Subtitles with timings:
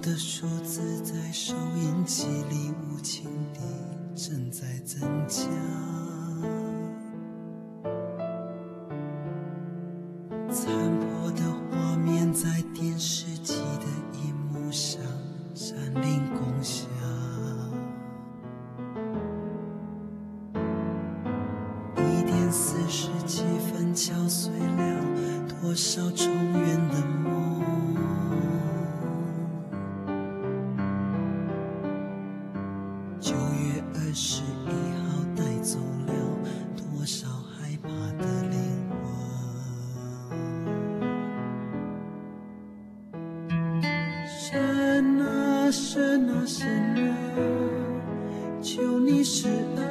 [0.00, 3.60] 的数字在收音机里无情地
[4.14, 5.44] 正在增加。
[10.50, 13.86] 残破的画面在电视机的
[14.24, 15.02] 荧幕上
[15.54, 16.88] 占领共享。
[21.96, 25.04] 一点四十几分敲碎了
[25.60, 27.69] 多少重圆的梦。
[45.70, 46.66] 啊神啊神，
[48.60, 49.86] 求你施恩，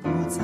[0.00, 0.38] 不再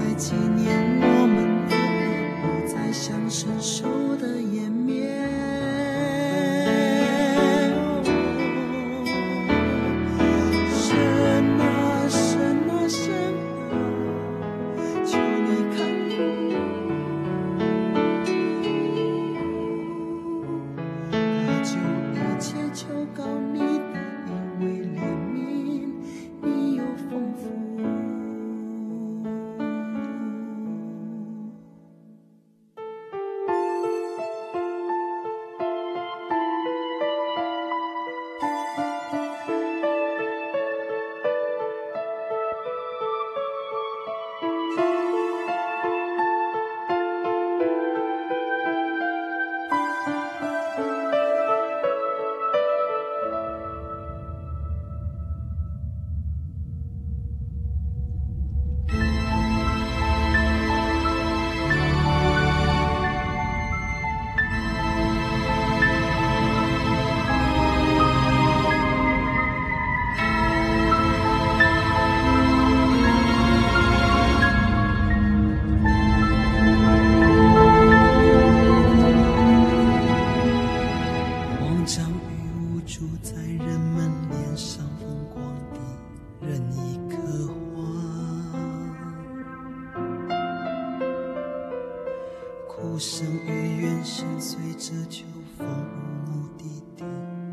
[94.38, 95.24] 随着秋
[95.56, 96.62] 风无目的
[96.94, 97.04] 地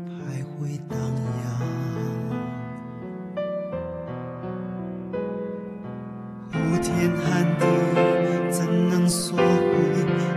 [0.06, 0.98] 徘徊荡
[1.40, 1.50] 漾，
[6.52, 7.24] 呼天喊
[7.58, 7.62] 地
[8.50, 9.42] 怎能索回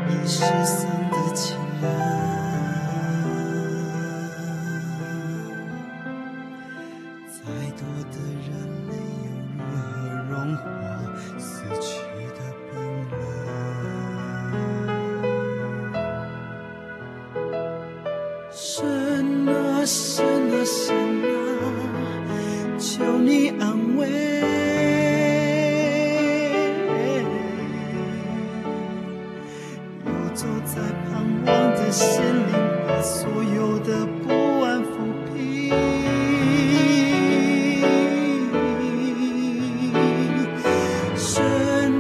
[0.10, 1.86] 已失散的情人？
[7.28, 7.44] 再
[7.76, 8.16] 多的
[8.48, 8.48] 人
[18.60, 18.84] 神
[19.48, 21.30] 啊，神啊，神啊，
[22.80, 24.08] 求你安慰。
[30.04, 32.52] 游走在盼望的森林，
[32.88, 34.88] 把所有的不安抚
[35.32, 35.70] 平。
[41.16, 41.46] 神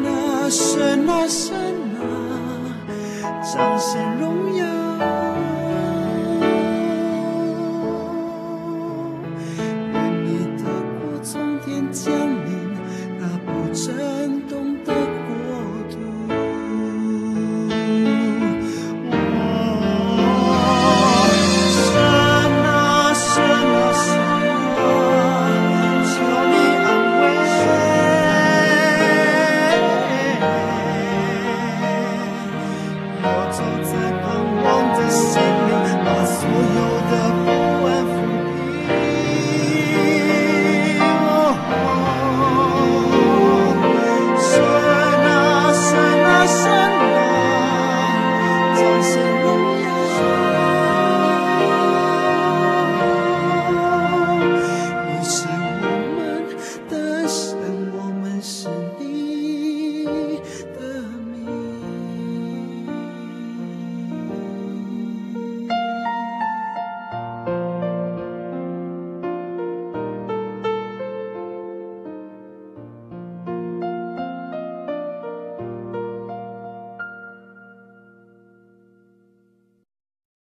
[0.07, 1.53] 啊，神啊，神
[1.99, 2.01] 啊，
[3.43, 4.66] 彰显荣耀。